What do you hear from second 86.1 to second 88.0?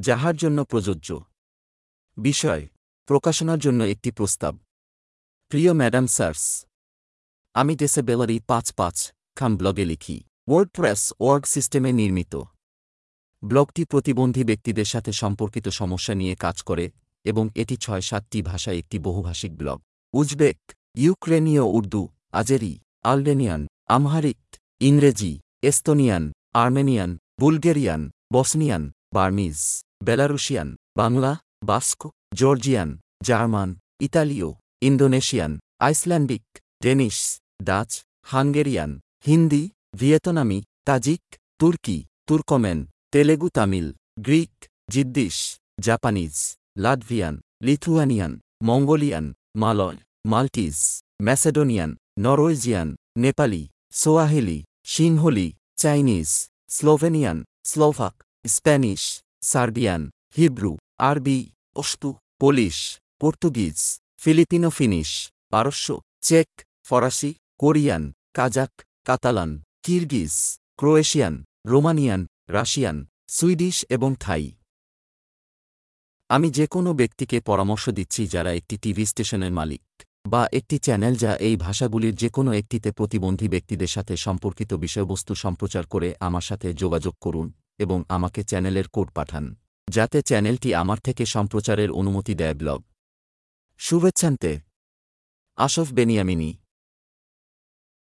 আমার সাথে যোগাযোগ করুন। এবং